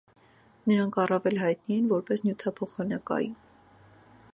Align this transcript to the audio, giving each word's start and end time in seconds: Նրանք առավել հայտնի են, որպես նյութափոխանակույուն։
Նրանք 0.71 0.97
առավել 1.03 1.37
հայտնի 1.43 1.75
են, 1.75 1.85
որպես 1.93 2.25
նյութափոխանակույուն։ 2.29 3.41